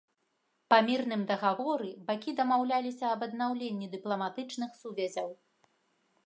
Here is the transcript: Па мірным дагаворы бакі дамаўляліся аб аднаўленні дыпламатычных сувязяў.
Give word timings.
Па 0.73 0.77
мірным 0.85 1.21
дагаворы 1.31 1.89
бакі 2.07 2.33
дамаўляліся 2.39 3.05
аб 3.17 3.27
аднаўленні 3.27 3.91
дыпламатычных 3.93 4.71
сувязяў. 4.83 5.29